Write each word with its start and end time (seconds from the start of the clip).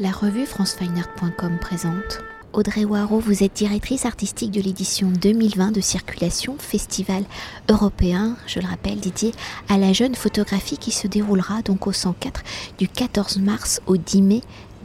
La 0.00 0.12
revue 0.12 0.46
francefineart.com 0.46 1.58
présente. 1.60 2.20
Audrey 2.52 2.84
Waro, 2.84 3.18
vous 3.18 3.42
êtes 3.42 3.54
directrice 3.54 4.06
artistique 4.06 4.52
de 4.52 4.60
l'édition 4.60 5.08
2020 5.08 5.72
de 5.72 5.80
Circulation, 5.80 6.54
festival 6.56 7.24
européen, 7.68 8.36
je 8.46 8.60
le 8.60 8.68
rappelle, 8.68 9.00
dédié 9.00 9.32
à 9.68 9.76
la 9.76 9.92
jeune 9.92 10.14
photographie 10.14 10.78
qui 10.78 10.92
se 10.92 11.08
déroulera 11.08 11.62
donc 11.62 11.88
au 11.88 11.92
104 11.92 12.44
du 12.78 12.86
14 12.86 13.38
mars 13.38 13.80
au 13.88 13.96
10 13.96 14.22
mai 14.22 14.42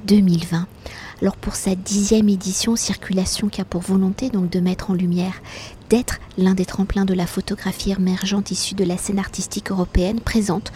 2020. 0.07 0.65
Alors 1.21 1.37
pour 1.37 1.53
sa 1.53 1.75
dixième 1.75 2.27
édition, 2.27 2.75
Circulation 2.75 3.49
qui 3.49 3.61
a 3.61 3.65
pour 3.65 3.81
volonté 3.81 4.31
donc 4.31 4.49
de 4.49 4.59
mettre 4.59 4.89
en 4.89 4.95
lumière 4.95 5.43
d'être 5.93 6.17
l'un 6.39 6.55
des 6.55 6.65
tremplins 6.65 7.05
de 7.05 7.13
la 7.13 7.27
photographie 7.27 7.91
émergente 7.91 8.49
issue 8.49 8.73
de 8.73 8.83
la 8.83 8.97
scène 8.97 9.19
artistique 9.19 9.69
européenne, 9.69 10.19
présente 10.19 10.71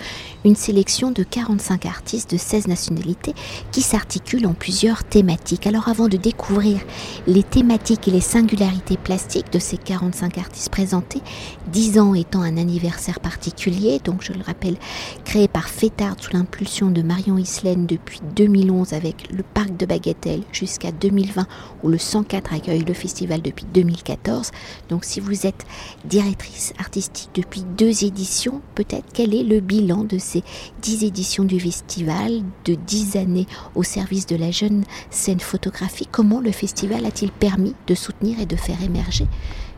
une 0.46 0.56
sélection 0.56 1.10
de 1.10 1.24
45 1.24 1.88
artistes 1.88 2.30
de 2.32 2.38
16 2.38 2.68
nationalités 2.68 3.34
qui 3.72 3.82
s'articulent 3.82 4.46
en 4.46 4.54
plusieurs 4.54 5.04
thématiques. 5.04 5.66
Alors 5.66 5.90
avant 5.90 6.08
de 6.08 6.18
découvrir 6.18 6.80
les 7.26 7.42
thématiques 7.42 8.08
et 8.08 8.12
les 8.12 8.22
singularités 8.22 8.98
plastiques 8.98 9.52
de 9.52 9.58
ces 9.58 9.78
45 9.78 10.38
artistes 10.38 10.70
présentés, 10.70 11.24
10 11.72 12.00
ans 12.00 12.14
étant 12.14 12.44
un 12.44 12.58
anniversaire 12.58 13.20
particulier, 13.20 14.00
donc 14.04 14.22
je 14.22 14.34
le 14.34 14.44
rappelle, 14.44 14.78
créé 15.26 15.48
par 15.48 15.68
Fétard 15.68 16.16
sous 16.20 16.34
l'impulsion 16.34 16.92
de 16.92 17.02
Marion 17.02 17.40
Islaine 17.40 17.88
depuis 17.88 18.22
2011 18.36 18.94
avec 18.94 19.32
le 19.32 19.42
parc 19.42 19.76
de 19.76 19.88
Bagatelle 19.88 20.44
jusqu'à 20.52 20.92
2020 20.92 21.48
où 21.82 21.90
le 21.90 21.98
104 21.98 22.54
accueille 22.54 22.86
le 22.86 22.94
festival 22.94 23.42
depuis 23.42 23.66
2014. 23.74 24.52
Donc 24.90 25.07
si 25.08 25.22
vous 25.22 25.48
êtes 25.48 25.66
directrice 26.06 26.74
artistique 26.80 27.30
depuis 27.34 27.62
deux 27.78 28.04
éditions, 28.04 28.62
peut-être 28.76 29.06
quel 29.14 29.34
est 29.34 29.44
le 29.44 29.62
bilan 29.62 30.04
de 30.04 30.18
ces 30.18 30.44
dix 30.82 31.06
éditions 31.06 31.46
du 31.46 31.60
festival, 31.60 32.42
de 32.66 32.76
dix 32.76 33.16
années 33.16 33.48
au 33.76 33.84
service 33.84 34.26
de 34.26 34.36
la 34.36 34.52
jeune 34.52 34.84
scène 35.10 35.40
photographique? 35.40 36.10
Comment 36.12 36.42
le 36.42 36.52
festival 36.52 37.06
a-t-il 37.06 37.32
permis 37.32 37.74
de 37.88 37.96
soutenir 37.96 38.40
et 38.40 38.46
de 38.46 38.58
faire 38.58 38.84
émerger 38.84 39.28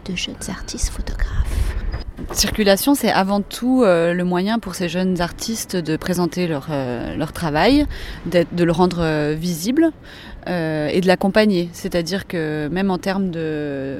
de 0.05 0.15
jeunes 0.15 0.49
artistes 0.49 0.89
photographes? 0.89 1.75
Circulation, 2.31 2.95
c'est 2.95 3.11
avant 3.11 3.41
tout 3.41 3.83
euh, 3.83 4.13
le 4.13 4.23
moyen 4.23 4.59
pour 4.59 4.75
ces 4.75 4.89
jeunes 4.89 5.19
artistes 5.21 5.75
de 5.75 5.97
présenter 5.97 6.47
leur, 6.47 6.67
euh, 6.69 7.25
travail, 7.33 7.85
de 8.25 8.63
le 8.63 8.71
rendre 8.71 8.99
euh, 9.01 9.35
visible 9.37 9.91
et 10.47 11.01
de 11.01 11.07
l'accompagner. 11.07 11.69
C'est-à-dire 11.73 12.27
que 12.27 12.67
même 12.69 12.91
en 12.91 12.97
termes 12.97 13.29
de, 13.29 13.99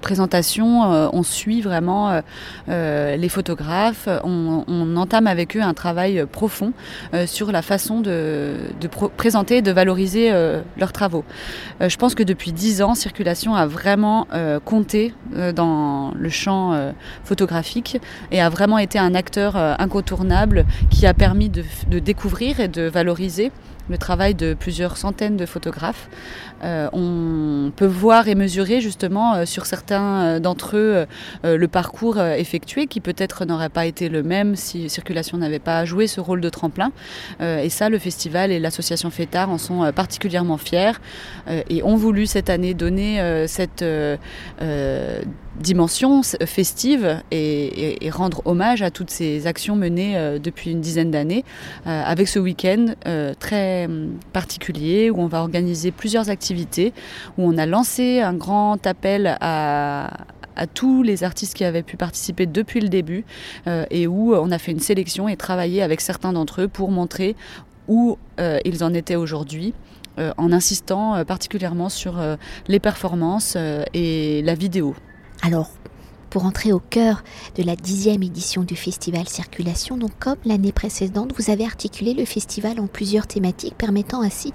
présentation, 0.00 0.82
on 1.12 1.22
suit 1.22 1.60
vraiment 1.60 2.20
les 2.68 3.28
photographes, 3.28 4.08
on, 4.24 4.96
entame 4.96 5.26
avec 5.26 5.56
eux 5.56 5.62
un 5.62 5.74
travail 5.74 6.24
profond 6.30 6.72
sur 7.26 7.52
la 7.52 7.62
façon 7.62 8.00
de, 8.00 8.56
présenter 9.16 9.58
et 9.58 9.62
de 9.62 9.70
valoriser 9.70 10.32
leurs 10.76 10.92
travaux. 10.92 11.24
je 11.80 11.96
pense 11.96 12.14
que 12.14 12.22
depuis 12.22 12.52
dix 12.52 12.82
ans, 12.82 12.94
Circulation 12.94 13.54
a 13.54 13.66
vraiment 13.66 14.26
compté 14.64 15.14
dans 15.54 16.12
le 16.16 16.28
champ 16.28 16.92
photographique 17.24 17.98
et 18.30 18.40
a 18.40 18.48
vraiment 18.48 18.78
été 18.78 18.98
un 18.98 19.14
acteur 19.14 19.56
euh, 19.56 19.74
incontournable 19.78 20.64
qui 20.90 21.06
a 21.06 21.14
permis 21.14 21.48
de 21.48 21.98
découvrir 21.98 22.60
et 22.60 22.68
de 22.68 22.82
valoriser 22.82 23.52
le 23.88 23.98
travail 23.98 24.34
de 24.34 24.54
plusieurs 24.54 24.96
centaines 24.96 25.36
de 25.36 25.46
photographes. 25.46 26.08
Euh, 26.64 26.88
on 26.92 27.70
peut 27.74 27.86
voir 27.86 28.28
et 28.28 28.34
mesurer 28.34 28.80
justement 28.80 29.34
euh, 29.34 29.44
sur 29.44 29.66
certains 29.66 30.22
euh, 30.22 30.40
d'entre 30.40 30.76
eux 30.76 31.06
le 31.44 31.68
parcours 31.68 32.20
effectué 32.20 32.86
qui 32.86 33.00
peut-être 33.00 33.44
n'aurait 33.44 33.68
pas 33.68 33.86
été 33.86 34.08
le 34.08 34.22
même 34.22 34.56
si 34.56 34.88
Circulation 34.88 35.38
n'avait 35.38 35.58
pas 35.58 35.84
joué 35.84 36.06
ce 36.06 36.20
rôle 36.20 36.40
de 36.40 36.48
tremplin. 36.48 36.92
et 37.40 37.68
ça, 37.68 37.88
le 37.88 37.98
festival 37.98 38.50
et 38.50 38.58
l'association 38.58 39.10
FETAR 39.10 39.50
en 39.50 39.58
sont 39.58 39.90
particulièrement 39.92 40.56
fiers 40.56 40.92
et 41.48 41.82
ont 41.82 41.96
voulu 41.96 42.26
cette 42.26 42.50
année 42.50 42.74
donner 42.74 43.46
cette 43.46 43.84
dimension 45.60 46.22
festive 46.44 47.22
et, 47.30 47.98
rendre 48.10 48.42
hommage 48.44 48.82
à 48.82 48.90
toutes 48.90 49.10
ces 49.10 49.46
actions 49.46 49.76
menées 49.76 50.38
depuis 50.42 50.70
une 50.70 50.80
dizaine 50.80 51.10
d'années 51.10 51.44
avec 51.84 52.28
ce 52.28 52.38
week-end 52.38 52.94
très 53.38 53.88
particulier 54.32 55.10
où 55.10 55.20
on 55.20 55.26
va 55.26 55.40
organiser 55.40 55.90
plusieurs 55.90 56.30
activités, 56.30 56.92
où 57.38 57.42
on 57.42 57.58
a 57.58 57.66
lancé 57.66 58.20
un 58.20 58.34
grand 58.34 58.86
appel 58.86 59.36
à, 59.40 60.10
tous 60.72 61.02
les 61.02 61.22
artistes 61.22 61.52
qui 61.52 61.64
avaient 61.64 61.82
pu 61.82 61.98
participer 61.98 62.46
depuis 62.46 62.80
le 62.80 62.88
début 62.88 63.26
euh, 63.66 63.84
et 63.90 64.06
où 64.06 64.34
on 64.34 64.50
a 64.50 64.56
fait 64.56 64.72
une 64.72 64.80
sélection 64.80 65.28
et 65.28 65.36
travaillé 65.36 65.82
avec 65.82 66.00
certains 66.00 66.32
d'entre 66.32 66.62
eux 66.62 66.68
pour 66.68 66.90
montrer 66.90 67.36
où 67.88 68.16
euh, 68.40 68.58
ils 68.64 68.82
en 68.82 68.94
étaient 68.94 69.16
aujourd'hui. 69.16 69.74
Euh, 70.18 70.32
en 70.38 70.50
insistant 70.50 71.22
particulièrement 71.26 71.90
sur 71.90 72.14
les 72.68 72.80
performances 72.80 73.54
et 73.92 74.40
la 74.42 74.54
vidéo. 74.54 74.94
Alors, 75.42 75.70
pour 76.36 76.44
entrer 76.44 76.72
au 76.72 76.80
cœur 76.80 77.22
de 77.54 77.62
la 77.62 77.76
dixième 77.76 78.22
édition 78.22 78.62
du 78.62 78.76
festival 78.76 79.26
Circulation. 79.26 79.96
Donc 79.96 80.10
comme 80.18 80.36
l'année 80.44 80.72
précédente, 80.72 81.32
vous 81.38 81.50
avez 81.50 81.64
articulé 81.64 82.12
le 82.12 82.26
festival 82.26 82.78
en 82.78 82.86
plusieurs 82.86 83.26
thématiques 83.26 83.74
permettant 83.74 84.20
ainsi 84.20 84.52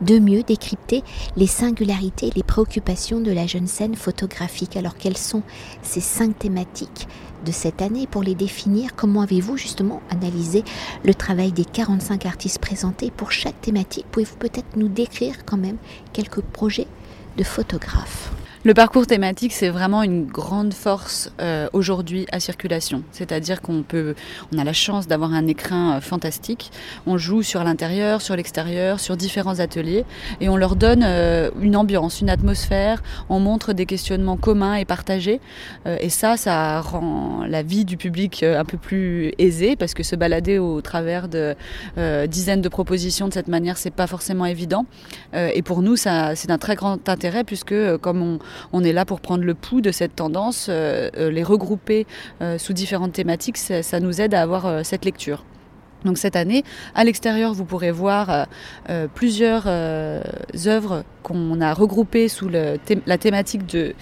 de 0.00 0.18
mieux 0.20 0.44
décrypter 0.44 1.02
les 1.36 1.46
singularités 1.46 2.28
et 2.28 2.32
les 2.36 2.42
préoccupations 2.42 3.20
de 3.20 3.32
la 3.32 3.48
jeune 3.48 3.66
scène 3.66 3.96
photographique. 3.96 4.76
Alors 4.76 4.96
quelles 4.96 5.16
sont 5.16 5.42
ces 5.82 6.00
cinq 6.00 6.38
thématiques 6.38 7.08
de 7.44 7.50
cette 7.50 7.82
année 7.82 8.06
pour 8.06 8.22
les 8.22 8.34
définir? 8.36 8.94
Comment 8.94 9.22
avez-vous 9.22 9.56
justement 9.56 10.02
analysé 10.10 10.62
le 11.04 11.14
travail 11.14 11.50
des 11.50 11.64
45 11.64 12.26
artistes 12.26 12.60
présentés 12.60 13.10
pour 13.10 13.32
chaque 13.32 13.60
thématique? 13.60 14.06
Pouvez-vous 14.12 14.36
peut-être 14.36 14.76
nous 14.76 14.88
décrire 14.88 15.44
quand 15.44 15.58
même 15.58 15.78
quelques 16.12 16.42
projets 16.42 16.86
de 17.36 17.42
photographes? 17.42 18.30
Le 18.66 18.72
parcours 18.72 19.06
thématique, 19.06 19.52
c'est 19.52 19.68
vraiment 19.68 20.02
une 20.02 20.24
grande 20.24 20.72
force 20.72 21.30
euh, 21.38 21.68
aujourd'hui 21.74 22.24
à 22.32 22.40
circulation. 22.40 23.02
C'est-à-dire 23.12 23.60
qu'on 23.60 23.82
peut, 23.82 24.14
on 24.54 24.58
a 24.58 24.64
la 24.64 24.72
chance 24.72 25.06
d'avoir 25.06 25.34
un 25.34 25.46
écrin 25.46 25.96
euh, 25.96 26.00
fantastique. 26.00 26.72
On 27.06 27.18
joue 27.18 27.42
sur 27.42 27.62
l'intérieur, 27.62 28.22
sur 28.22 28.34
l'extérieur, 28.36 29.00
sur 29.00 29.18
différents 29.18 29.60
ateliers, 29.60 30.06
et 30.40 30.48
on 30.48 30.56
leur 30.56 30.76
donne 30.76 31.02
euh, 31.04 31.50
une 31.60 31.76
ambiance, 31.76 32.22
une 32.22 32.30
atmosphère. 32.30 33.02
On 33.28 33.38
montre 33.38 33.74
des 33.74 33.84
questionnements 33.84 34.38
communs 34.38 34.76
et 34.76 34.86
partagés, 34.86 35.40
et 35.84 36.08
ça, 36.08 36.38
ça 36.38 36.80
rend 36.80 37.44
la 37.46 37.62
vie 37.62 37.84
du 37.84 37.98
public 37.98 38.42
un 38.42 38.64
peu 38.64 38.78
plus 38.78 39.32
aisée, 39.38 39.76
parce 39.76 39.92
que 39.92 40.02
se 40.02 40.16
balader 40.16 40.58
au 40.58 40.80
travers 40.80 41.28
de 41.28 41.54
dizaines 42.26 42.62
de 42.62 42.68
propositions 42.68 43.28
de 43.28 43.32
cette 43.34 43.48
manière, 43.48 43.76
c'est 43.76 43.90
pas 43.90 44.06
forcément 44.06 44.46
évident. 44.46 44.86
et 45.34 45.62
pour 45.62 45.82
nous, 45.82 45.96
ça, 45.96 46.34
c'est 46.34 46.48
d'un 46.48 46.58
très 46.58 46.74
grand 46.74 47.08
intérêt, 47.08 47.44
puisque 47.44 47.74
comme 47.98 48.22
on 48.22 48.38
on 48.72 48.82
est 48.84 48.92
là 48.92 49.04
pour 49.04 49.20
prendre 49.20 49.44
le 49.44 49.54
pouls 49.54 49.80
de 49.80 49.90
cette 49.90 50.16
tendance, 50.16 50.66
euh, 50.68 51.10
euh, 51.16 51.30
les 51.30 51.42
regrouper 51.42 52.06
euh, 52.42 52.58
sous 52.58 52.72
différentes 52.72 53.12
thématiques, 53.12 53.56
ça, 53.56 54.00
nous 54.00 54.20
aide 54.20 54.34
à 54.34 54.42
avoir 54.42 54.84
cette 54.84 55.04
lecture. 55.04 55.44
Donc 56.04 56.18
cette 56.18 56.36
année, 56.36 56.64
à 56.94 57.04
l'extérieur, 57.04 57.54
vous 57.54 57.64
pourrez 57.64 57.90
voir 57.90 58.46
plusieurs 59.14 59.66
œuvres 59.66 61.04
qu'on 61.22 61.60
a 61.62 61.72
regroupées 61.72 62.28
sous 62.28 62.48
la 62.48 63.18
thématique 63.18 63.64
de 63.66 63.94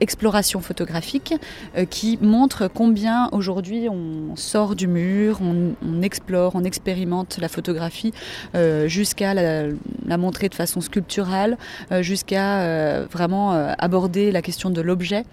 exploration 0.00 0.60
photographique 0.60 1.34
euh, 1.76 1.84
qui 1.84 2.18
montre 2.20 2.68
combien 2.68 3.28
aujourd'hui 3.32 3.88
on 3.88 4.34
sort 4.36 4.74
du 4.74 4.86
mur, 4.86 5.40
on, 5.42 6.02
explore, 6.02 6.52
on 6.54 6.64
expérimente 6.64 7.38
la 7.40 7.48
photographie 7.48 8.12
euh, 8.54 8.88
jusqu'à 8.88 9.34
la, 9.34 10.16
montrer 10.16 10.48
de 10.48 10.54
façon 10.54 10.80
sculpturale, 10.80 11.56
euh, 11.92 12.02
jusqu'à 12.02 13.04
vraiment 13.06 13.52
aborder 13.78 14.32
la 14.32 14.42
question 14.42 14.70
de 14.70 14.80
l'objet. 14.80 15.24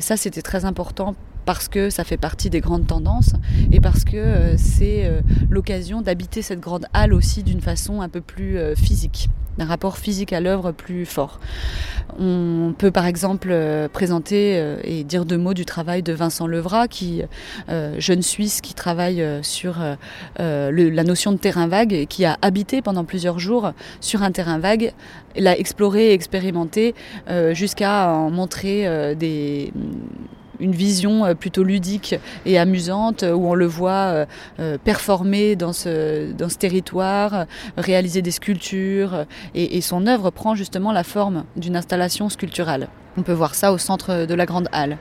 ça, 0.00 0.16
c'était 0.16 0.42
très 0.42 0.64
important 0.64 1.14
parce 1.46 1.68
que 1.68 1.88
ça 1.88 2.04
fait 2.04 2.18
partie 2.18 2.50
des 2.50 2.60
grandes 2.60 2.86
tendances 2.86 3.32
et 3.72 3.80
parce 3.80 4.04
que 4.04 4.54
c'est 4.58 5.10
l'occasion 5.48 6.02
d'habiter 6.02 6.42
cette 6.42 6.60
grande 6.60 6.86
halle 6.92 7.14
aussi 7.14 7.42
d'une 7.42 7.60
façon 7.60 8.02
un 8.02 8.08
peu 8.08 8.20
plus 8.20 8.58
physique 8.76 9.30
d'un 9.58 9.64
rapport 9.64 9.98
physique 9.98 10.32
à 10.32 10.40
l'œuvre 10.40 10.72
plus 10.72 11.06
fort. 11.06 11.40
On 12.18 12.74
peut 12.76 12.90
par 12.90 13.06
exemple 13.06 13.48
euh, 13.50 13.88
présenter 13.88 14.58
euh, 14.58 14.76
et 14.84 15.04
dire 15.04 15.24
deux 15.24 15.38
mots 15.38 15.54
du 15.54 15.64
travail 15.64 16.02
de 16.02 16.12
Vincent 16.12 16.46
Levrat, 16.46 16.88
qui 16.88 17.22
euh, 17.68 17.94
jeune 17.98 18.22
Suisse 18.22 18.60
qui 18.60 18.74
travaille 18.74 19.24
sur 19.42 19.76
la 20.38 21.04
notion 21.04 21.32
de 21.32 21.36
terrain 21.36 21.66
vague 21.66 21.92
et 21.92 22.06
qui 22.06 22.24
a 22.24 22.36
habité 22.42 22.82
pendant 22.82 23.04
plusieurs 23.04 23.38
jours 23.38 23.72
sur 24.00 24.22
un 24.22 24.30
terrain 24.30 24.58
vague, 24.58 24.92
l'a 25.36 25.58
exploré 25.58 26.08
et 26.08 26.12
expérimenté 26.12 26.94
jusqu'à 27.52 28.10
en 28.10 28.30
montrer 28.30 29.14
des 29.16 29.72
une 30.60 30.72
vision 30.72 31.24
euh, 31.24 31.34
plutôt 31.34 31.62
ludique 31.62 32.14
et 32.44 32.58
amusante 32.58 33.22
euh, 33.22 33.32
où 33.32 33.48
on 33.48 33.54
le 33.54 33.66
voit 33.66 34.26
euh, 34.58 34.78
performer 34.78 35.56
dans 35.56 35.72
ce, 35.72 36.32
dans 36.32 36.48
ce 36.48 36.56
territoire, 36.56 37.46
réaliser 37.76 38.22
des 38.22 38.30
sculptures 38.30 39.26
et, 39.54 39.80
son 39.80 40.06
œuvre 40.06 40.30
prend 40.30 40.54
justement 40.54 40.90
la 40.92 41.04
forme 41.04 41.44
d'une 41.56 41.76
installation 41.76 42.28
sculpturale. 42.28 42.88
On 43.18 43.22
peut 43.22 43.32
voir 43.32 43.54
ça 43.54 43.72
au 43.72 43.78
centre 43.78 44.26
de 44.26 44.34
la 44.34 44.46
Grande 44.46 44.68
Halle. 44.72 44.98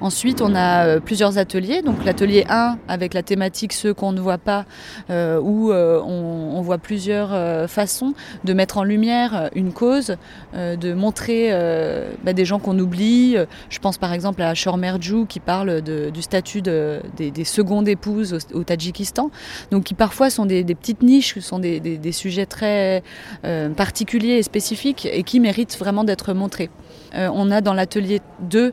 Ensuite, 0.00 0.42
on 0.42 0.54
a 0.54 0.86
euh, 0.86 1.00
plusieurs 1.00 1.38
ateliers. 1.38 1.80
Donc 1.82 2.04
l'atelier 2.04 2.44
1 2.48 2.78
avec 2.86 3.14
la 3.14 3.22
thématique 3.22 3.72
ceux 3.72 3.94
qu'on 3.94 4.12
ne 4.12 4.20
voit 4.20 4.38
pas, 4.38 4.66
euh, 5.10 5.40
où 5.40 5.72
euh, 5.72 6.00
on, 6.02 6.60
voit 6.60 6.78
plusieurs 6.78 7.68
façons 7.70 8.14
de 8.42 8.52
mettre 8.52 8.78
en 8.78 8.82
lumière 8.82 9.50
une 9.54 9.72
cause, 9.72 10.16
de 10.52 10.94
montrer 10.94 11.52
bah, 12.24 12.32
des 12.32 12.44
gens 12.44 12.58
qu'on 12.58 12.76
oublie. 12.76 13.36
Je 13.68 13.78
pense 13.78 13.98
par 13.98 14.12
exemple 14.12 14.42
à 14.42 14.52
Shormerjou 14.54 15.26
qui 15.26 15.38
parle 15.38 15.80
du 15.80 16.22
statut 16.22 16.60
des, 16.60 17.44
secondes 17.44 17.86
épouses 17.86 18.36
au, 18.52 18.64
Tadjikistan. 18.64 19.30
Donc 19.70 19.84
qui 19.84 19.94
parfois 19.94 20.28
sont 20.28 20.44
des, 20.44 20.64
petites 20.64 21.02
niches, 21.02 21.38
sont 21.38 21.60
des, 21.60 22.12
sujets 22.12 22.46
très 22.46 23.04
particuliers 23.76 24.38
et 24.38 24.42
spécifiques 24.42 25.06
et 25.08 25.22
qui 25.22 25.38
méritent 25.38 25.78
vraiment 25.78 26.02
d'être 26.02 26.32
montrés. 26.34 26.70
Dans 27.60 27.74
l'atelier 27.74 28.20
2 28.40 28.72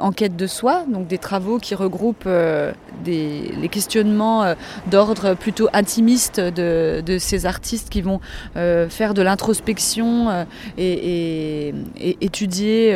enquête 0.00 0.36
de 0.36 0.46
soi, 0.46 0.84
donc 0.90 1.06
des 1.06 1.18
travaux 1.18 1.58
qui 1.58 1.74
regroupent 1.74 2.24
euh, 2.26 2.72
des, 3.04 3.52
les 3.60 3.68
questionnements 3.68 4.44
euh, 4.44 4.54
d'ordre 4.90 5.34
plutôt 5.34 5.68
intimiste 5.72 6.40
de, 6.40 7.02
ces 7.18 7.46
artistes 7.46 7.90
qui 7.90 8.02
vont 8.02 8.20
euh, 8.56 8.88
faire 8.88 9.14
de 9.14 9.22
l'introspection 9.22 10.46
et, 10.78 11.74
étudier, 12.20 12.94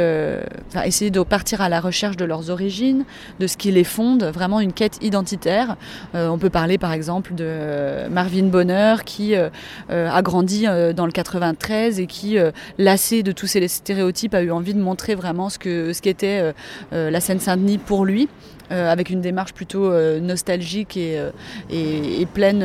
essayer 0.84 1.10
de 1.10 1.22
partir 1.22 1.60
à 1.60 1.68
la 1.68 1.80
recherche 1.80 2.16
de 2.16 2.24
leurs 2.24 2.50
origines, 2.50 3.04
de 3.40 3.46
ce 3.46 3.56
qui 3.56 3.70
les 3.70 3.84
fonde, 3.84 4.24
vraiment 4.24 4.60
une 4.60 4.72
quête 4.72 4.98
identitaire. 5.02 5.76
on 6.14 6.38
peut 6.38 6.50
parler 6.50 6.78
par 6.78 6.92
exemple 6.92 7.34
de 7.34 8.08
Marvin 8.08 8.44
Bonner 8.44 8.96
qui 9.04 9.34
a 9.34 10.22
grandi 10.22 10.66
dans 10.94 11.06
le 11.06 11.12
93 11.12 12.00
et 12.00 12.06
qui, 12.06 12.36
lassé 12.78 13.22
de 13.22 13.32
tous 13.32 13.46
ces 13.46 13.66
stéréotypes, 13.68 14.34
a 14.34 14.42
eu 14.42 14.50
envie 14.50 14.74
de 14.74 14.80
montrer 14.80 14.97
vraiment 15.14 15.48
ce 15.48 15.58
que 15.58 15.92
ce 15.92 16.02
qu'était 16.02 16.52
la 16.92 17.20
Seine-Saint-Denis 17.20 17.78
pour 17.78 18.04
lui. 18.04 18.28
Euh, 18.70 18.92
avec 18.92 19.08
une 19.08 19.22
démarche 19.22 19.54
plutôt 19.54 19.90
euh, 19.90 20.20
nostalgique 20.20 20.98
et, 20.98 21.18
euh, 21.18 21.30
et, 21.70 22.26
pleine, 22.26 22.62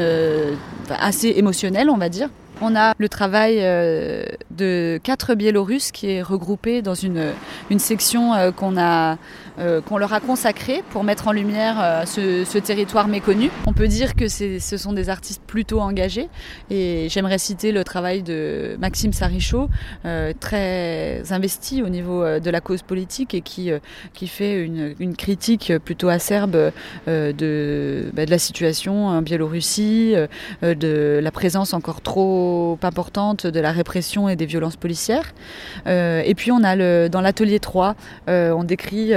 assez 0.89 1.30
émotionnelle, 1.30 1.89
on 1.89 1.97
va 1.97 2.09
dire. 2.09 2.30
On 2.62 2.75
a 2.75 2.94
le 2.97 3.09
travail 3.09 3.57
de 4.51 5.00
quatre 5.01 5.33
Biélorusses 5.33 5.91
qui 5.91 6.12
est 6.12 6.21
regroupé 6.21 6.81
dans 6.81 6.94
une, 6.94 7.31
une 7.69 7.80
section 7.80 8.33
qu'on 8.56 8.77
a 8.77 9.18
euh, 9.59 9.81
qu'on 9.81 10.00
leur 10.00 10.13
a 10.13 10.19
consacré 10.19 10.83
pour 10.89 11.03
mettre 11.03 11.27
en 11.27 11.31
lumière 11.31 11.77
euh, 11.79 12.05
ce, 12.05 12.57
territoire 12.57 13.07
méconnu. 13.07 13.51
On 13.67 13.73
peut 13.73 13.88
dire 13.88 14.15
que 14.15 14.27
ce 14.27 14.77
sont 14.77 14.94
des 14.94 15.09
artistes 15.09 15.44
plutôt 15.45 15.79
engagés 15.79 16.27
et 16.71 17.07
j'aimerais 17.09 17.38
citer 17.38 17.71
le 17.71 17.83
travail 17.83 18.23
de 18.23 18.75
Maxime 18.79 19.13
Sarichaud, 19.13 19.69
euh, 20.05 20.33
très 20.39 21.31
investi 21.31 21.83
au 21.83 21.89
niveau 21.89 22.23
de 22.39 22.50
la 22.50 22.61
cause 22.61 22.81
politique 22.81 23.35
et 23.35 23.41
qui, 23.41 23.71
fait 24.27 24.63
une, 24.63 25.15
critique 25.15 25.73
plutôt 25.85 26.09
acerbe 26.09 26.71
de, 27.07 28.11
bah, 28.13 28.25
de, 28.25 28.31
la 28.31 28.39
situation 28.39 29.07
en 29.07 29.21
Biélorussie, 29.21 30.15
de 30.61 31.19
la 31.21 31.31
présence 31.31 31.73
encore 31.73 32.01
trop 32.01 32.79
importante 32.81 33.45
de 33.45 33.59
la 33.59 33.71
répression 33.71 34.29
et 34.29 34.35
des 34.35 34.45
violences 34.45 34.77
policières. 34.77 35.33
et 35.85 36.33
puis 36.35 36.51
on 36.51 36.63
a 36.63 37.09
dans 37.09 37.21
l'atelier 37.21 37.59
3, 37.59 37.95
on 38.27 38.63
décrit 38.63 39.13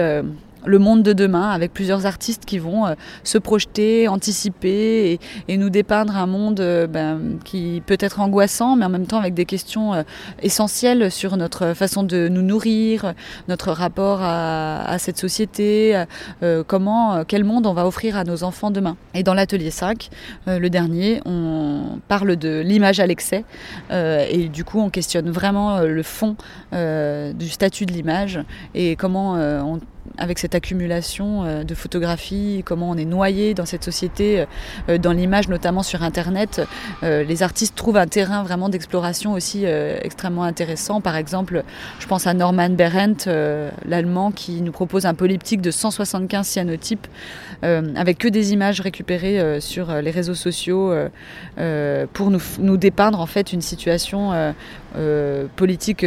le 0.67 0.79
monde 0.79 1.03
de 1.03 1.13
demain 1.13 1.51
avec 1.51 1.73
plusieurs 1.73 2.07
artistes 2.07 2.45
qui 2.45 2.59
vont 2.59 2.87
euh, 2.87 2.95
se 3.25 3.39
projeter, 3.39 4.09
anticiper 4.09 5.19
et, 5.49 5.57
nous 5.57 5.71
dépeindre 5.71 6.17
un 6.17 6.27
monde 6.27 6.61
euh, 6.61 6.87
ben, 6.87 7.39
qui 7.45 7.83
peut 7.87 7.97
être 7.99 8.21
angoissant, 8.21 8.77
mais 8.77 8.85
en 8.85 8.91
même 8.91 9.07
temps 9.07 9.19
avec 9.19 9.33
des 9.33 9.47
questions 9.47 9.95
euh, 9.95 10.03
essentielles 10.43 11.11
sur 11.11 11.37
notre 11.37 11.73
façon 11.73 12.03
de 12.03 12.29
nous 12.29 12.43
nourrir, 12.43 13.15
notre 13.49 13.73
rapport 13.73 14.19
à, 14.23 14.97
cette 14.99 15.19
société, 15.19 16.05
comment, 16.67 17.25
quel 17.25 17.45
monde 17.45 17.67
on 17.67 17.73
va 17.73 17.87
offrir 17.87 18.17
à 18.17 18.25
nos 18.25 18.43
enfants 18.43 18.71
demain. 18.71 18.97
Et 19.15 19.23
dans 19.23 19.35
l'atelier 19.35 19.71
5, 19.71 20.09
le 20.47 20.69
dernier, 20.69 21.21
on 21.25 22.01
parle 22.09 22.37
de 22.37 22.61
l'image 22.61 22.99
à 23.01 23.07
l'excès 23.07 23.45
et 23.91 24.49
du 24.49 24.65
coup 24.65 24.81
on 24.81 24.91
questionne 24.91 25.31
vraiment 25.31 25.81
le 25.81 26.03
fond 26.03 26.37
du 26.73 27.49
statut 27.49 27.87
de 27.87 27.93
l'image 27.93 28.41
et 28.75 28.97
comment 28.97 29.35
on 29.35 29.81
avec 30.19 30.39
cette 30.39 30.55
accumulation 30.55 31.45
euh, 31.45 31.65
de 31.65 31.75
photographies, 31.75 32.63
comment 32.65 32.91
on 32.91 32.97
est 32.97 33.05
noyé 33.05 33.55
dans 33.55 33.67
cette 33.67 33.85
société, 33.85 34.41
euh, 34.41 34.45
euh, 34.89 34.99
dans 34.99 35.13
l'image 35.13 35.49
notamment 35.49 35.83
sur 35.83 36.03
Internet. 36.03 36.63
Les 37.03 37.43
artistes 37.43 37.75
trouvent 37.77 37.97
un 37.97 38.07
terrain 38.07 38.43
vraiment 38.43 38.69
d'exploration 38.69 39.33
aussi 39.35 39.65
extrêmement 39.65 40.43
intéressant. 40.43 41.01
Par 41.01 41.17
exemple, 41.17 41.63
je 41.99 42.07
pense 42.07 42.27
à 42.27 42.35
Norman 42.35 42.71
Berendt, 42.71 43.31
l'allemand, 43.85 44.31
qui 44.33 44.63
nous 44.63 44.73
propose 44.73 45.07
un 45.07 45.15
polyptyque 45.15 45.61
de 45.61 45.71
175 45.71 46.47
cyanotypes 46.47 47.07
avec 47.63 48.19
que 48.19 48.29
des 48.29 48.53
images 48.53 48.81
récupérées 48.81 49.61
sur 49.61 49.93
les 50.01 50.11
réseaux 50.11 50.35
sociaux 50.35 50.95
pour 52.13 52.31
nous, 52.31 52.43
nous, 52.59 52.77
dépeindre 52.77 53.21
en 53.21 53.27
fait 53.27 53.53
une 53.53 53.63
situation 53.63 54.33
politique 55.57 56.05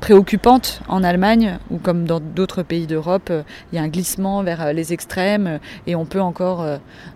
préoccupante 0.00 0.80
en 0.88 1.02
Allemagne 1.02 1.58
ou 1.70 1.78
comme 1.78 2.04
dans 2.04 2.20
d'autres 2.20 2.62
pays 2.62 2.86
d'Europe, 2.86 3.28
euh, 3.30 3.42
il 3.72 3.76
y 3.76 3.78
a 3.78 3.82
un 3.82 3.88
glissement 3.88 4.42
vers 4.42 4.60
euh, 4.60 4.72
les 4.72 4.92
extrêmes 4.92 5.46
euh, 5.46 5.58
et 5.86 5.94
on 5.94 6.04
peut 6.04 6.20
encore 6.20 6.66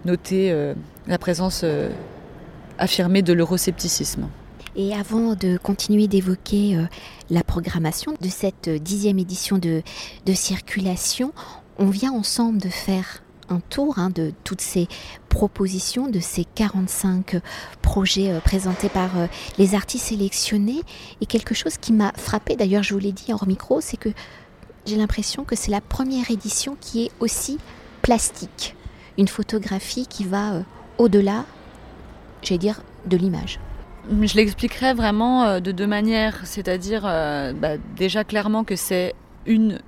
noter 0.05 0.53
la 1.07 1.19
présence 1.19 1.65
affirmée 2.79 3.23
de 3.23 3.33
l'euroscepticisme. 3.33 4.29
Et 4.77 4.95
avant 4.95 5.35
de 5.35 5.57
continuer 5.57 6.07
d'évoquer 6.07 6.79
la 7.31 7.43
programmation 7.43 8.15
de 8.21 8.29
cette 8.29 8.69
dixième 8.69 9.19
édition 9.19 9.59
de, 9.59 9.83
de 10.27 10.33
circulation, 10.33 11.33
on 11.79 11.87
vient 11.87 12.13
ensemble 12.13 12.59
de 12.59 12.69
faire 12.69 13.23
un 13.51 13.61
tour 13.61 13.99
hein, 13.99 14.11
de 14.11 14.33
toutes 14.45 14.61
ces 14.61 14.89
propositions, 15.29 16.09
de 16.09 16.21
ces 16.21 16.45
45 16.45 17.37
projets 17.83 18.41
présentés 18.45 18.89
par 18.89 19.11
les 19.59 19.75
artistes 19.75 20.07
sélectionnés. 20.07 20.81
Et 21.21 21.27
quelque 21.27 21.55
chose 21.55 21.77
qui 21.77 21.93
m'a 21.93 22.13
frappé, 22.17 22.57
d'ailleurs 22.57 22.83
je 22.83 22.95
vous 22.95 23.01
l'ai 23.01 23.13
dit 23.13 23.33
hors 23.33 23.47
micro, 23.47 23.81
c'est 23.81 23.97
que 23.97 24.11
j'ai 24.87 24.97
l'impression 24.97 25.45
que 25.45 25.57
c'est 25.57 25.71
la 25.71 25.81
première 25.81 26.31
édition 26.31 26.77
qui 26.81 27.05
est 27.05 27.11
aussi 27.21 27.59
plastique. 28.03 28.75
Une 29.19 29.29
photographie 29.29 30.07
qui 30.07 30.25
va 30.25 30.55
euh, 30.55 30.63
au-delà, 30.99 31.45
j'allais 32.43 32.59
dire, 32.59 32.83
de 33.07 33.17
l'image. 33.17 33.61
Je 34.11 34.35
l'expliquerai 34.35 34.95
vraiment 34.95 35.45
euh, 35.45 35.61
de 35.61 35.73
deux 35.73 35.87
manières, 35.87 36.41
c'est-à-dire 36.45 37.03
euh, 37.05 37.53
bah, 37.53 37.77
déjà 37.97 38.25
clairement 38.25 38.65
que 38.65 38.77
c'est 38.77 39.15
une 39.47 39.81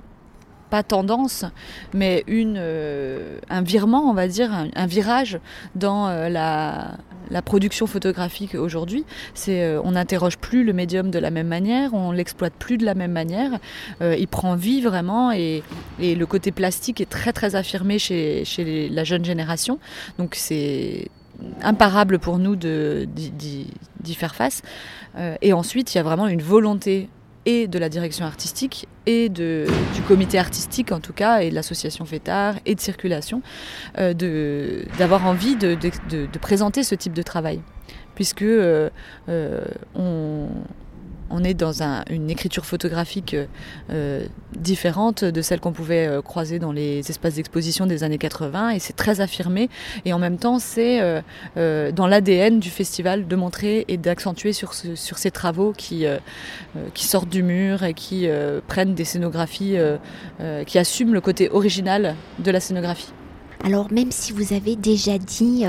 pas 0.72 0.82
tendance, 0.82 1.44
mais 1.92 2.24
une, 2.26 2.58
un 3.50 3.62
virement, 3.62 4.08
on 4.10 4.14
va 4.14 4.26
dire, 4.26 4.50
un, 4.74 4.86
virage 4.86 5.38
dans 5.74 6.08
la, 6.08 6.96
la 7.32 7.42
production 7.42 7.86
photographique 7.86 8.54
aujourd'hui, 8.54 9.04
c'est 9.34 9.62
euh, 9.62 9.80
on 9.82 9.92
n'interroge 9.92 10.38
plus 10.38 10.64
le 10.64 10.72
médium 10.72 11.10
de 11.10 11.19
la 11.19 11.30
même 11.30 11.48
manière, 11.48 11.94
on 11.94 12.12
l'exploite 12.12 12.52
plus 12.58 12.76
de 12.76 12.84
la 12.84 12.94
même 12.94 13.12
manière. 13.12 13.58
Euh, 14.02 14.14
il 14.19 14.29
prend 14.29 14.55
vie 14.55 14.81
vraiment 14.82 15.32
et, 15.32 15.62
le 15.98 16.24
côté 16.24 16.52
plastique 16.52 17.00
est 17.00 17.08
très 17.08 17.32
très 17.32 17.55
affirmé 17.55 17.98
chez, 17.98 18.44
chez 18.44 18.88
la 18.88 19.05
jeune 19.05 19.24
génération. 19.24 19.79
Donc 20.19 20.34
c'est 20.34 21.08
imparable 21.62 22.19
pour 22.19 22.38
nous 22.38 22.56
d'y 22.56 24.14
faire 24.14 24.34
face. 24.34 24.62
Euh, 25.17 25.36
et 25.43 25.52
ensuite, 25.52 25.94
il 25.94 25.98
y 25.98 26.00
a 26.00 26.02
vraiment 26.02 26.26
une 26.26 26.43
volonté 26.43 27.08
et 27.46 27.67
de 27.67 27.79
la 27.79 27.89
direction 27.89 28.25
artistique 28.25 28.89
et 29.06 29.29
de, 29.29 29.67
du 29.94 30.03
comité 30.03 30.39
artistique 30.39 30.93
en 30.93 31.01
tout 31.01 31.13
cas 31.13 31.41
et 31.41 31.51
de 31.51 31.55
l'association 31.55 32.05
Fétard 32.05 32.55
et 32.67 32.75
de 32.75 32.81
circulation 32.81 33.43
euh, 33.99 34.84
d'avoir 34.99 35.27
envie 35.27 35.56
de, 35.56 35.75
de, 35.75 36.27
de, 36.27 36.39
présenter 36.39 36.82
ce 36.82 36.94
type 36.94 37.13
de 37.13 37.22
travail. 37.22 37.61
Puisque 38.15 38.43
euh, 38.43 38.91
euh, 39.29 39.65
on, 39.94 40.49
on 41.32 41.43
est 41.43 41.55
dans 41.55 41.82
une 42.10 42.31
écriture 42.31 42.67
photographique 42.67 43.34
euh, 43.91 44.27
différente 44.56 45.24
de 45.24 45.43
celle 45.43 45.60
qu'on 45.60 45.72
pouvait 45.72 46.06
euh, 46.06 46.22
croiser 46.22 46.58
dans 46.58 46.72
les 46.72 46.98
espaces 47.10 47.34
d'exposition 47.34 47.86
des 47.86 48.05
années 48.05 48.19
80 48.19 48.70
et 48.70 48.79
c'est 48.79 48.93
très 48.93 49.20
affirmé 49.20 49.70
et 50.05 50.12
en 50.12 50.19
même 50.19 50.36
temps 50.36 50.58
c'est 50.58 51.01
euh, 51.56 51.93
dans 51.93 52.06
l'ADN 52.06 52.60
du 52.60 52.70
festival 52.70 53.27
de 53.27 53.36
montrer 53.36 53.84
et 53.89 53.96
d'accentuer 53.96 54.53
sur, 54.53 54.74
ces 54.74 55.31
travaux 55.31 55.72
qui 55.72 56.06
sortent 56.94 57.29
du 57.29 57.43
mur 57.43 57.82
et 57.82 57.94
qui 57.94 58.29
prennent 58.67 58.94
des 58.94 59.05
scénographies 59.05 59.77
qui 60.67 60.79
assument 60.79 61.15
le 61.15 61.20
côté 61.20 61.48
original 61.51 62.15
de 62.39 62.51
la 62.51 62.60
scénographie. 62.60 63.12
Alors 63.65 63.91
même 63.93 64.10
si 64.10 64.32
vous 64.32 64.53
avez 64.53 64.77
déjà 64.77 65.19
dit 65.19 65.65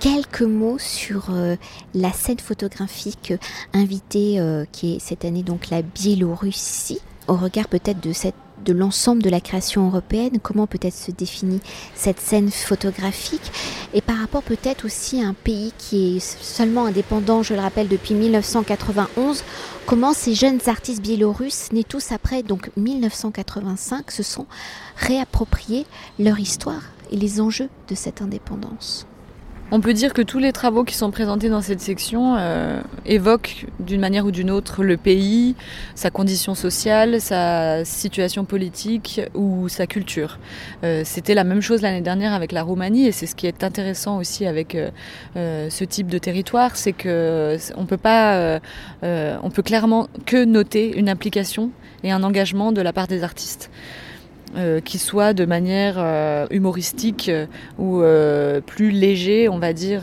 quelques 0.00 0.42
mots 0.42 0.78
sur 0.78 1.26
euh, 1.30 1.56
la 1.94 2.12
scène 2.12 2.38
photographique 2.38 3.32
invitée 3.72 4.38
euh, 4.40 4.64
qui 4.72 4.96
est 4.96 4.98
cette 4.98 5.24
année 5.24 5.42
donc 5.42 5.70
la 5.70 5.82
Biélorussie 5.82 7.00
au 7.28 7.34
regard 7.34 7.68
peut-être 7.68 8.00
de 8.00 8.72
l'ensemble 8.72 9.22
de 9.22 9.30
la 9.30 9.40
création 9.40 9.86
européenne, 9.86 10.38
comment 10.42 10.66
peut-être 10.66 10.94
se 10.94 11.10
définit 11.10 11.60
cette 11.94 12.20
scène 12.20 12.50
photographique? 12.50 13.52
Et 13.92 14.00
par 14.00 14.18
rapport 14.18 14.42
peut-être 14.42 14.84
aussi 14.84 15.22
à 15.22 15.28
un 15.28 15.34
pays 15.34 15.72
qui 15.78 16.16
est 16.16 16.20
seulement 16.20 16.86
indépendant, 16.86 17.42
je 17.42 17.54
le 17.54 17.60
rappelle, 17.60 17.88
depuis 17.88 18.14
1991, 18.14 19.44
comment 19.86 20.12
ces 20.12 20.34
jeunes 20.34 20.60
artistes 20.66 21.02
biélorusses, 21.02 21.72
nés 21.72 21.84
tous 21.84 22.12
après 22.12 22.42
donc 22.42 22.70
1985, 22.76 24.10
se 24.10 24.22
sont 24.22 24.46
réappropriés 24.96 25.86
leur 26.18 26.38
histoire 26.38 26.82
et 27.10 27.16
les 27.16 27.40
enjeux 27.40 27.68
de 27.88 27.94
cette 27.94 28.22
indépendance? 28.22 29.06
On 29.70 29.80
peut 29.80 29.94
dire 29.94 30.12
que 30.12 30.20
tous 30.20 30.38
les 30.38 30.52
travaux 30.52 30.84
qui 30.84 30.94
sont 30.94 31.10
présentés 31.10 31.48
dans 31.48 31.62
cette 31.62 31.80
section 31.80 32.36
euh, 32.36 32.80
évoquent 33.06 33.66
d'une 33.80 34.00
manière 34.00 34.26
ou 34.26 34.30
d'une 34.30 34.50
autre 34.50 34.84
le 34.84 34.96
pays, 34.96 35.56
sa 35.94 36.10
condition 36.10 36.54
sociale, 36.54 37.20
sa 37.20 37.84
situation 37.84 38.44
politique 38.44 39.22
ou 39.34 39.68
sa 39.68 39.86
culture. 39.86 40.38
Euh, 40.84 41.02
c'était 41.04 41.34
la 41.34 41.44
même 41.44 41.62
chose 41.62 41.80
l'année 41.80 42.02
dernière 42.02 42.34
avec 42.34 42.52
la 42.52 42.62
Roumanie 42.62 43.06
et 43.06 43.12
c'est 43.12 43.26
ce 43.26 43.34
qui 43.34 43.46
est 43.46 43.64
intéressant 43.64 44.18
aussi 44.18 44.46
avec 44.46 44.76
euh, 44.76 45.70
ce 45.70 45.84
type 45.84 46.08
de 46.08 46.18
territoire, 46.18 46.76
c'est 46.76 46.92
que 46.92 47.56
on 47.76 47.86
peut 47.86 47.96
pas, 47.96 48.60
on 49.02 49.50
peut 49.50 49.62
clairement 49.62 50.08
que 50.26 50.44
noter 50.44 50.96
une 50.96 51.08
implication 51.08 51.70
et 52.02 52.12
un 52.12 52.22
engagement 52.22 52.70
de 52.70 52.82
la 52.82 52.92
part 52.92 53.06
des 53.06 53.24
artistes. 53.24 53.70
Euh, 54.56 54.80
qui 54.80 54.98
soit 54.98 55.34
de 55.34 55.46
manière 55.46 55.96
euh, 55.98 56.46
humoristique 56.50 57.28
euh, 57.28 57.46
ou 57.76 58.02
plus 58.66 58.90
léger, 58.90 59.48
on 59.48 59.58
va 59.58 59.72
dire, 59.72 60.02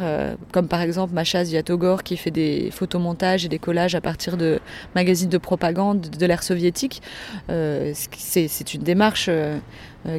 comme 0.51 0.67
par 0.67 0.81
exemple 0.81 1.13
Macha 1.13 1.45
Ziatogor 1.45 2.03
qui 2.03 2.17
fait 2.17 2.31
des 2.31 2.69
photomontages 2.71 3.45
et 3.45 3.47
des 3.47 3.59
collages 3.59 3.95
à 3.95 4.01
partir 4.01 4.35
de 4.35 4.59
magazines 4.93 5.29
de 5.29 5.37
propagande 5.37 6.01
de 6.01 6.25
l'ère 6.25 6.43
soviétique. 6.43 7.01
c'est 7.47 8.73
une 8.73 8.83
démarche 8.83 9.29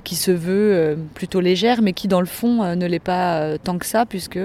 qui 0.05 0.15
se 0.15 0.31
veut 0.31 0.97
plutôt 1.15 1.41
légère, 1.41 1.83
mais 1.83 1.93
qui 1.93 2.09
dans 2.09 2.21
le 2.21 2.27
fond 2.27 2.77
ne 2.77 2.87
l'est 2.87 2.99
pas 2.99 3.59
tant 3.59 3.79
que 3.79 3.87
ça, 3.87 4.07
puisque 4.07 4.39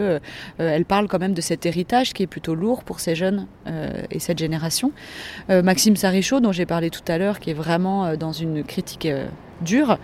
elle 0.58 0.86
parle 0.86 1.08
quand 1.08 1.20
même 1.20 1.34
de 1.34 1.42
cet 1.42 1.66
héritage 1.66 2.14
qui 2.14 2.24
est 2.24 2.28
plutôt 2.28 2.56
lourd 2.56 2.84
pour 2.84 3.00
ces 3.00 3.16
jeunes 3.16 3.48
et 4.10 4.20
cette 4.20 4.40
génération. 4.40 4.92
Maxime 5.50 5.96
Sarichaud, 5.96 6.40
dont 6.40 6.52
j'ai 6.52 6.66
parlé 6.66 6.90
tout 6.90 7.04
à 7.08 7.18
l'heure, 7.18 7.40
qui 7.40 7.52
est 7.52 7.56
vraiment 7.56 8.16
dans 8.16 8.32
une 8.32 8.64
critique 8.64 9.08
dur. 9.62 9.98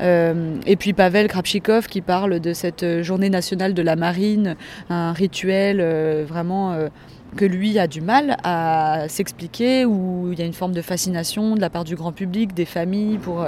Euh, 0.00 0.56
et 0.66 0.76
puis 0.76 0.92
Pavel 0.92 1.28
Krapchikov 1.28 1.86
qui 1.86 2.00
parle 2.00 2.40
de 2.40 2.52
cette 2.52 3.02
journée 3.02 3.30
nationale 3.30 3.74
de 3.74 3.82
la 3.82 3.96
marine, 3.96 4.56
un 4.90 5.12
rituel 5.12 5.78
euh, 5.80 6.24
vraiment 6.26 6.72
euh, 6.72 6.88
que 7.36 7.44
lui 7.44 7.78
a 7.78 7.86
du 7.86 8.00
mal 8.00 8.36
à 8.44 9.06
s'expliquer, 9.08 9.84
où 9.84 10.30
il 10.32 10.38
y 10.38 10.42
a 10.42 10.44
une 10.44 10.52
forme 10.52 10.72
de 10.72 10.82
fascination 10.82 11.54
de 11.54 11.60
la 11.60 11.70
part 11.70 11.84
du 11.84 11.96
grand 11.96 12.12
public, 12.12 12.54
des 12.54 12.64
familles 12.64 13.18
pour, 13.18 13.46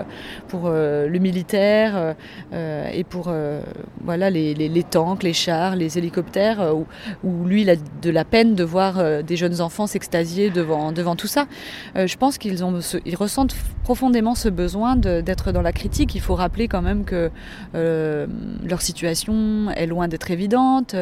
pour 0.49 0.63
euh, 0.67 1.09
le 1.09 1.19
militaire 1.19 2.15
euh, 2.53 2.91
et 2.93 3.05
pour 3.05 3.27
euh, 3.29 3.61
voilà, 4.03 4.31
les, 4.31 4.55
les, 4.55 4.83
tanks, 4.83 5.23
les 5.23 5.33
chars, 5.33 5.77
les 5.77 5.99
hélicoptères, 5.99 6.75
où, 6.75 6.87
où, 7.25 7.45
lui 7.47 7.63
il 7.63 7.71
a 7.71 7.77
de 7.77 8.11
la 8.11 8.25
peine 8.25 8.55
de 8.55 8.65
voir 8.65 9.23
des 9.23 9.37
jeunes 9.37 9.61
enfants 9.61 9.87
s'extasier 9.87 10.51
devant, 10.51 10.93
devant 10.93 11.17
tout 11.17 11.27
ça. 11.27 11.47
je 11.95 12.17
pense 12.17 12.39
qu'ils 12.39 12.65
ont 12.65 12.79
ils 13.05 13.17
ressentent 13.17 13.55
profondément 13.83 14.35
ce 14.35 14.49
besoin 14.49 14.97
d'être 14.97 15.53
dans 15.53 15.63
la 15.63 15.73
critique. 15.73 16.15
Il 16.15 16.21
faut 16.21 16.35
rappeler 16.35 16.69
quand 16.69 16.83
même 16.83 17.05
que 17.05 17.31
leur 17.75 18.83
situation 18.83 19.71
est 19.71 19.87
loin 19.87 20.09
d'être 20.09 20.31
évidente. 20.31 20.95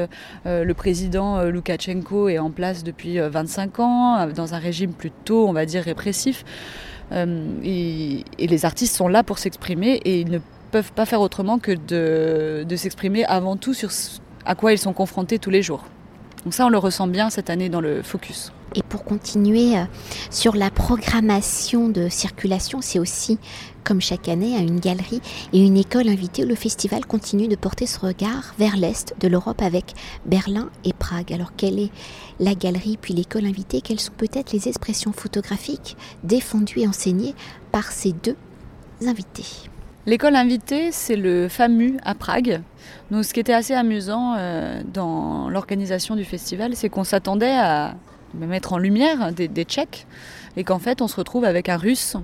le 0.44 0.72
président 0.72 1.42
Loukachenko 1.44 2.28
est 2.28 2.38
en 2.38 2.50
place 2.50 2.73
depuis 2.82 3.18
25 3.18 3.78
euh, 3.78 3.82
ans, 3.82 4.18
euh, 4.18 4.32
dans 4.32 4.54
un 4.54 4.58
régime 4.58 4.92
plutôt, 4.92 5.46
on 5.48 5.52
va 5.52 5.66
dire, 5.66 5.84
répressif. 5.84 6.44
Euh, 7.12 7.48
et, 7.62 8.24
les 8.38 8.64
artistes 8.64 8.96
sont 8.96 9.08
là 9.08 9.22
pour 9.22 9.38
s'exprimer 9.38 10.00
et 10.04 10.20
ils 10.20 10.30
ne 10.30 10.38
peuvent 10.70 10.92
pas 10.92 11.06
faire 11.06 11.20
autrement 11.20 11.58
que 11.58 11.72
de, 11.72 12.64
de 12.64 12.76
s'exprimer 12.76 13.24
avant 13.26 13.56
tout 13.56 13.74
sur 13.74 13.90
à 14.46 14.54
quoi 14.54 14.72
ils 14.72 14.78
sont 14.78 14.92
confrontés 14.92 15.38
tous 15.38 15.50
les 15.50 15.62
jours. 15.62 15.84
Donc 16.44 16.54
ça, 16.54 16.66
on 16.66 16.70
le 16.70 16.78
ressent 16.78 17.06
bien 17.06 17.30
cette 17.30 17.50
année 17.50 17.68
dans 17.68 17.80
le 17.80 18.02
Focus. 18.02 18.52
Et 18.74 18.82
pour 18.82 19.04
continuer 19.04 19.74
sur 20.30 20.56
la 20.56 20.70
programmation 20.70 21.88
de 21.88 22.08
circulation, 22.08 22.80
c'est 22.80 22.98
aussi 22.98 23.38
comme 23.84 24.00
chaque 24.00 24.28
année, 24.28 24.56
à 24.56 24.60
une 24.60 24.80
galerie 24.80 25.20
et 25.52 25.64
une 25.64 25.76
école 25.76 26.08
invitée 26.08 26.44
où 26.44 26.48
le 26.48 26.54
festival 26.54 27.04
continue 27.06 27.48
de 27.48 27.56
porter 27.56 27.86
ce 27.86 28.00
regard 28.00 28.54
vers 28.58 28.76
l'Est 28.76 29.14
de 29.20 29.28
l'Europe 29.28 29.62
avec 29.62 29.94
Berlin 30.26 30.70
et 30.84 30.92
Prague. 30.92 31.32
Alors 31.32 31.52
quelle 31.56 31.78
est 31.78 31.90
la 32.40 32.54
galerie 32.54 32.98
puis 33.00 33.14
l'école 33.14 33.46
invitée? 33.46 33.80
Quelles 33.80 34.00
sont 34.00 34.12
peut-être 34.16 34.52
les 34.52 34.68
expressions 34.68 35.12
photographiques 35.12 35.96
défendues 36.22 36.80
et 36.80 36.88
enseignées 36.88 37.34
par 37.70 37.92
ces 37.92 38.12
deux 38.12 38.36
invités? 39.06 39.68
L'école 40.06 40.36
invitée, 40.36 40.92
c'est 40.92 41.16
le 41.16 41.48
FAMU 41.48 41.96
à 42.04 42.14
Prague. 42.14 42.60
Donc, 43.10 43.24
ce 43.24 43.32
qui 43.32 43.40
était 43.40 43.54
assez 43.54 43.72
amusant 43.72 44.34
euh, 44.36 44.82
dans 44.92 45.48
l'organisation 45.48 46.14
du 46.14 46.24
festival, 46.24 46.76
c'est 46.76 46.90
qu'on 46.90 47.04
s'attendait 47.04 47.56
à 47.56 47.94
mettre 48.34 48.74
en 48.74 48.78
lumière 48.78 49.32
des, 49.32 49.48
des 49.48 49.64
Tchèques 49.64 50.06
et 50.56 50.64
qu'en 50.64 50.78
fait, 50.78 51.00
on 51.00 51.08
se 51.08 51.16
retrouve 51.16 51.44
avec 51.44 51.70
un 51.70 51.78
Russe 51.78 52.16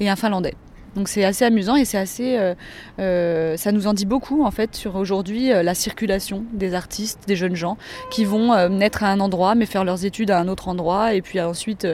et 0.00 0.08
un 0.08 0.16
Finlandais. 0.16 0.54
Donc 0.96 1.08
c'est 1.08 1.24
assez 1.24 1.44
amusant 1.44 1.76
et 1.76 1.84
c'est 1.84 1.98
assez, 1.98 2.38
euh, 2.38 2.54
euh, 2.98 3.56
ça 3.58 3.70
nous 3.70 3.86
en 3.86 3.92
dit 3.92 4.06
beaucoup 4.06 4.44
en 4.44 4.50
fait 4.50 4.74
sur 4.74 4.96
aujourd'hui 4.96 5.52
euh, 5.52 5.62
la 5.62 5.74
circulation 5.74 6.44
des 6.54 6.72
artistes, 6.72 7.20
des 7.26 7.36
jeunes 7.36 7.54
gens 7.54 7.76
qui 8.10 8.24
vont 8.24 8.68
naître 8.70 9.04
à 9.04 9.08
un 9.08 9.20
endroit 9.20 9.54
mais 9.54 9.66
faire 9.66 9.84
leurs 9.84 10.06
études 10.06 10.30
à 10.30 10.40
un 10.40 10.48
autre 10.48 10.68
endroit 10.68 11.12
et 11.12 11.20
puis 11.20 11.40
ensuite 11.40 11.86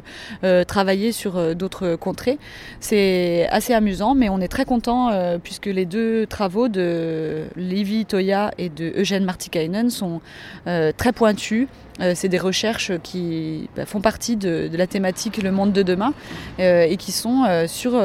travailler 0.68 1.12
sur 1.12 1.54
d'autres 1.56 1.97
contrées. 1.97 2.38
C'est 2.80 3.49
assez 3.50 3.75
amusant 3.75 4.14
mais 4.14 4.28
on 4.28 4.40
est 4.40 4.49
très 4.49 4.64
content 4.64 5.11
puisque 5.42 5.66
les 5.66 5.85
deux 5.85 6.26
travaux 6.26 6.68
de 6.68 7.44
Livy 7.56 8.06
Toya 8.06 8.52
et 8.59 8.68
de 8.68 8.92
Eugène 8.97 9.25
Martikainen 9.25 9.90
sont 9.90 10.21
très 10.64 11.12
pointus 11.12 11.66
c'est 12.14 12.28
des 12.28 12.38
recherches 12.38 12.92
qui 13.02 13.68
bah, 13.76 13.87
font 13.87 14.00
partie 14.00 14.37
de, 14.37 14.70
la 14.72 14.87
thématique 14.87 15.42
Le 15.42 15.52
monde 15.52 15.72
de 15.72 15.82
demain 15.82 16.14
euh, 16.58 16.82
et 16.82 16.96
qui 16.96 17.12
sont 17.12 17.44
euh, 17.44 17.66
sur, 17.66 18.00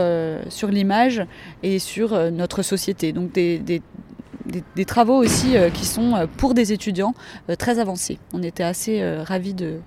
sur 0.50 0.67
l'image 0.70 1.24
et 1.63 1.79
sur 1.79 2.32
notre 2.32 2.62
société. 2.62 3.12
Donc 3.13 3.32
des, 3.32 3.60
des, 3.60 4.86
travaux 4.86 5.17
aussi 5.17 5.56
qui 5.74 5.86
sont 5.86 6.27
pour 6.38 6.53
des 6.53 6.72
étudiants 6.72 7.13
très 7.58 7.79
avancés. 7.79 8.17
On 8.34 8.41
était 8.44 8.63
assez 8.63 9.03
ravis 9.25 9.53
de, 9.53 9.79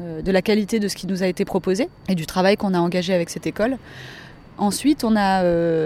de 0.00 0.32
la 0.32 0.40
qualité 0.40 0.80
de 0.80 0.88
ce 0.88 0.96
qui 0.96 1.06
nous 1.06 1.22
a 1.22 1.26
été 1.26 1.44
proposé 1.44 1.88
et 2.08 2.14
du 2.14 2.24
travail 2.24 2.56
qu'on 2.56 2.72
a 2.72 2.78
engagé 2.78 3.12
avec 3.12 3.28
cette 3.28 3.46
école. 3.46 3.76
Ensuite, 4.56 5.04
on 5.04 5.14
a 5.14 5.44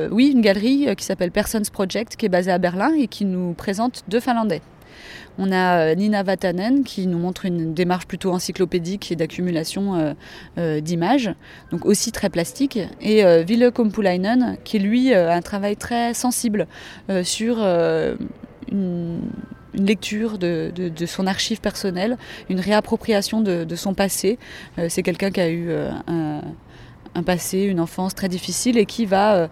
oui, 0.09 0.29
une 0.29 0.41
galerie 0.41 0.95
qui 0.97 1.05
s'appelle 1.05 1.33
Persons 1.33 1.63
Project, 1.73 2.17
qui 2.17 2.27
est 2.27 2.31
basée 2.31 2.53
à 2.53 2.59
Berlin 2.59 2.93
et 2.97 3.09
qui 3.09 3.25
nous 3.25 3.55
présente 3.55 4.05
deux 4.09 4.21
Finlandais. 4.21 4.63
On 5.39 5.51
a 5.51 5.79
euh, 5.79 5.95
Nina 5.95 6.23
Vatanen 6.23 6.85
qui 6.85 7.07
nous 7.07 7.19
montre 7.19 7.47
une 7.47 7.75
démarche 7.75 8.07
plutôt 8.07 8.33
encyclopédique 8.33 9.11
et 9.13 9.17
d'accumulation 9.17 9.95
euh, 9.95 10.15
euh, 10.59 10.81
d'images, 10.81 11.31
donc 11.71 11.87
aussi 11.87 12.13
très 12.13 12.29
plastique. 12.31 12.79
Et 13.01 13.23
Ville 13.45 13.71
Kompulainen 13.73 14.57
qui 14.65 14.79
lui 14.79 15.15
a 15.15 15.35
un 15.35 15.43
travail 15.43 15.77
très 15.77 16.15
sensible 16.15 16.67
sur 17.23 17.59
une 18.71 19.21
lecture 19.75 20.39
de, 20.39 20.93
son 21.07 21.27
archive 21.27 21.61
personnelle, 21.61 22.17
une 22.49 22.61
réappropriation 22.61 23.41
de, 23.41 23.77
son 23.77 23.95
passé. 23.95 24.39
c'est 24.89 25.03
quelqu'un 25.03 25.31
qui 25.31 25.41
a 25.41 25.51
eu 25.51 25.71
un, 26.07 26.41
passé, 27.21 27.65
une 27.65 27.81
enfance 27.81 28.15
très 28.15 28.29
difficile 28.29 28.79
et 28.79 28.87
qui 28.87 29.05
va 29.05 29.51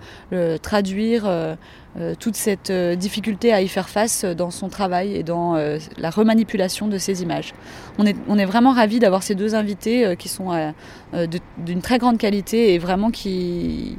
traduire 0.62 1.56
euh, 1.98 2.14
toute 2.14 2.36
cette 2.36 2.70
euh, 2.70 2.94
difficulté 2.94 3.52
à 3.52 3.62
y 3.62 3.66
faire 3.66 3.88
face 3.88 4.24
dans 4.24 4.52
son 4.52 4.68
travail 4.68 5.16
et 5.16 5.24
dans 5.24 5.56
euh, 5.56 5.78
la 5.98 6.10
remanipulation 6.10 6.86
de 6.86 6.98
ces 6.98 7.20
images. 7.22 7.52
On 7.98 8.06
est, 8.06 8.44
vraiment 8.44 8.72
ravis 8.72 9.00
d'avoir 9.00 9.24
ces 9.24 9.34
deux 9.34 9.56
invités 9.56 10.16
qui 10.16 10.28
sont 10.28 10.72
d'une 11.58 11.82
très 11.82 11.98
grande 11.98 12.16
qualité 12.16 12.74
et 12.74 12.78
vraiment 12.78 13.10
qui, 13.10 13.98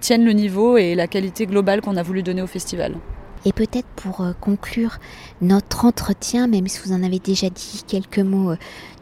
tiennent 0.00 0.24
le 0.24 0.32
niveau 0.32 0.76
et 0.76 0.94
la 0.94 1.06
qualité 1.06 1.46
globale 1.46 1.80
qu'on 1.80 1.96
a 1.96 2.02
voulu 2.02 2.22
donner 2.22 2.42
au 2.42 2.46
festival. 2.46 2.96
Et 3.46 3.52
peut-être 3.52 3.86
pour 3.94 4.22
conclure 4.40 4.98
notre 5.40 5.84
entretien, 5.84 6.48
même 6.48 6.66
si 6.66 6.80
vous 6.84 6.92
en 6.92 7.02
avez 7.02 7.20
déjà 7.20 7.48
dit 7.48 7.84
quelques 7.86 8.18
mots 8.18 8.54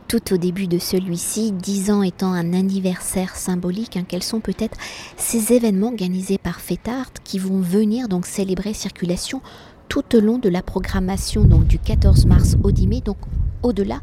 tout 0.07 0.35
au 0.35 0.37
début 0.37 0.67
de 0.67 0.79
celui-ci, 0.79 1.51
10 1.51 1.91
ans 1.91 2.03
étant 2.03 2.33
un 2.33 2.53
anniversaire 2.53 3.37
symbolique, 3.37 3.97
hein, 3.97 4.05
quels 4.07 4.23
sont 4.23 4.41
peut-être 4.41 4.77
ces 5.17 5.55
événements 5.55 5.89
organisés 5.89 6.39
par 6.39 6.61
FETART 6.61 7.11
qui 7.25 7.39
vont 7.39 7.61
venir 7.61 8.07
donc 8.07 8.27
célébrer 8.27 8.75
circulation 8.75 9.41
tout 9.89 10.15
au 10.15 10.21
long 10.21 10.39
de 10.39 10.49
la 10.49 10.63
programmation 10.63 11.45
du 11.45 11.79
14 11.79 12.27
mars 12.27 12.57
au 12.63 12.71
10 12.71 12.87
mai, 12.87 13.01
donc 13.01 13.17
au-delà 13.63 14.01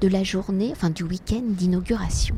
de 0.00 0.08
la 0.08 0.24
journée, 0.24 0.70
enfin 0.72 0.90
du 0.90 1.02
week-end 1.04 1.42
d'inauguration. 1.44 2.34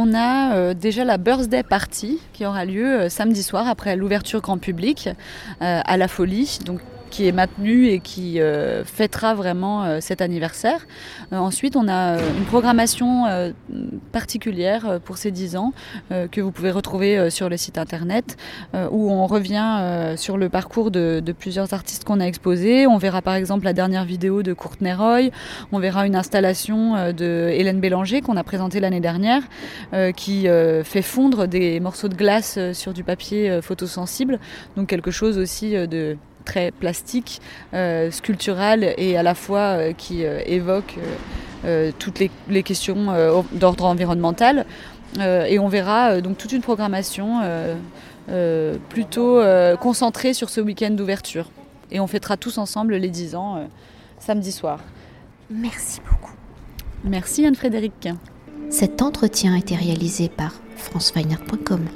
On 0.00 0.14
a 0.14 0.54
euh, 0.54 0.74
déjà 0.74 1.04
la 1.04 1.18
birthday 1.18 1.64
party 1.64 2.20
qui 2.32 2.46
aura 2.46 2.64
lieu 2.64 2.86
euh, 2.86 3.08
samedi 3.08 3.42
soir 3.42 3.66
après 3.66 3.96
l'ouverture 3.96 4.40
grand 4.40 4.56
public 4.56 5.08
euh, 5.60 5.80
à 5.84 5.96
la 5.96 6.06
Folie. 6.06 6.60
Qui 7.10 7.26
est 7.26 7.32
maintenue 7.32 7.86
et 7.88 8.00
qui 8.00 8.38
fêtera 8.84 9.34
vraiment 9.34 10.00
cet 10.00 10.20
anniversaire. 10.22 10.86
ensuite, 11.32 11.76
on 11.76 11.88
a 11.88 12.18
une 12.18 12.44
programmation 12.44 13.24
particulière 14.12 15.00
pour 15.04 15.16
ces 15.18 15.30
10 15.30 15.56
ans 15.56 15.72
que 16.10 16.40
vous 16.40 16.50
pouvez 16.50 16.70
retrouver 16.70 17.30
sur 17.30 17.48
le 17.48 17.56
site 17.56 17.78
internet 17.78 18.36
où 18.90 19.10
on 19.10 19.26
revient 19.26 20.14
sur 20.16 20.36
le 20.36 20.48
parcours 20.48 20.90
de, 20.90 21.20
de 21.24 21.32
plusieurs 21.32 21.72
artistes 21.74 22.04
qu'on 22.04 22.20
a 22.20 22.24
exposés. 22.24 22.86
On 22.86 22.98
verra 22.98 23.22
par 23.22 23.34
exemple 23.34 23.64
la 23.64 23.72
dernière 23.72 24.04
vidéo 24.04 24.42
de 24.42 24.52
Courtney 24.52 24.92
Roy, 24.92 25.30
on 25.72 25.78
verra 25.78 26.06
une 26.06 26.16
installation 26.16 27.12
de 27.12 27.48
Hélène 27.52 27.80
Bélanger 27.80 28.20
qu'on 28.20 28.36
a 28.36 28.44
présentée 28.44 28.80
l'année 28.80 29.00
dernière 29.00 29.42
qui 30.16 30.46
fait 30.84 31.02
fondre 31.02 31.46
des 31.46 31.80
morceaux 31.80 32.08
de 32.08 32.14
glace 32.14 32.58
sur 32.72 32.92
du 32.92 33.04
papier 33.04 33.60
photosensible, 33.62 34.38
donc 34.76 34.88
quelque 34.88 35.10
chose 35.10 35.38
aussi 35.38 35.72
de 35.72 36.16
très 36.48 36.70
plastique, 36.70 37.42
euh, 37.74 38.10
sculptural 38.10 38.94
et 38.96 39.18
à 39.18 39.22
la 39.22 39.34
fois 39.34 39.76
euh, 39.76 39.92
qui 39.92 40.24
euh, 40.24 40.40
évoque 40.46 40.96
toutes 41.98 42.20
les, 42.48 42.62
questions 42.62 43.08
d'ordre 43.50 43.84
environnemental. 43.84 44.64
et 45.18 45.58
on 45.58 45.66
verra 45.66 46.20
donc 46.20 46.38
toute 46.38 46.52
une 46.52 46.62
programmation 46.62 47.40
plutôt 48.88 49.40
concentrée 49.80 50.34
sur 50.34 50.50
ce 50.50 50.60
week-end 50.60 50.90
d'ouverture. 50.90 51.50
Et 51.90 51.98
on 51.98 52.06
fêtera 52.06 52.36
tous 52.36 52.58
ensemble 52.58 52.94
les 52.94 53.10
10 53.10 53.34
ans 53.34 53.68
samedi 54.20 54.52
soir. 54.52 54.78
Merci 55.50 56.00
beaucoup. 56.08 56.34
Merci 57.02 57.44
Anne-Frédéric. 57.44 58.08
Cet 58.70 59.02
entretien 59.02 59.54
a 59.54 59.58
été 59.58 59.74
réalisé 59.74 60.28
par 60.28 60.52
franceweiner.com. 60.76 61.88